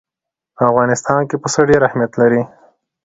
[0.55, 2.41] په افغانستان کې پسه ډېر اهمیت لري.